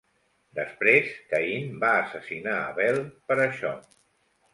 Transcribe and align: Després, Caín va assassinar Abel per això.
Després, 0.59 1.09
Caín 1.33 1.75
va 1.83 1.91
assassinar 1.97 2.55
Abel 2.71 2.97
per 3.29 3.39
això. 3.45 3.75